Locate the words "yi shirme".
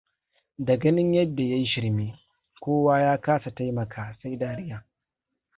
1.57-2.19